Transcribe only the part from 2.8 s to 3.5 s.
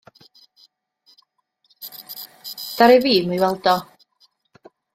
fi 'm i